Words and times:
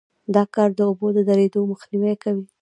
دا 0.35 0.43
کار 0.55 0.69
د 0.75 0.79
اوبو 0.89 1.07
د 1.15 1.19
درېدو 1.29 1.69
مخنیوی 1.71 2.13
کوي 2.23 2.45